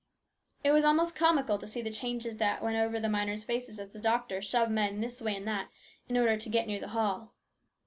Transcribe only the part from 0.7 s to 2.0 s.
was almost comical to see the